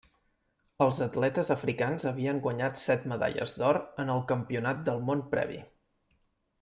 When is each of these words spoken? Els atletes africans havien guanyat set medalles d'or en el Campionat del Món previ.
Els 0.85 1.01
atletes 1.05 1.51
africans 1.55 2.07
havien 2.11 2.41
guanyat 2.47 2.81
set 2.85 3.05
medalles 3.13 3.53
d'or 3.63 3.79
en 4.05 4.11
el 4.15 4.25
Campionat 4.33 4.83
del 4.89 5.05
Món 5.11 5.23
previ. 5.37 5.61